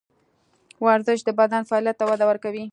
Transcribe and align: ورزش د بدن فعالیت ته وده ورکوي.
ورزش 0.85 1.19
د 1.25 1.29
بدن 1.39 1.63
فعالیت 1.69 1.95
ته 1.99 2.05
وده 2.09 2.25
ورکوي. 2.27 2.65